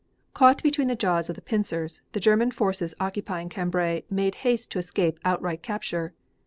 Caught 0.33 0.63
between 0.63 0.87
the 0.87 0.95
jaws 0.95 1.29
of 1.29 1.35
the 1.35 1.43
pincers, 1.43 2.01
the 2.13 2.19
German 2.19 2.49
forces 2.49 2.95
occupying 2.99 3.49
Cambrai 3.49 4.01
made 4.09 4.33
haste 4.41 4.71
to 4.71 4.79
escape 4.79 5.19
outright 5.23 5.61
capture. 5.61 6.15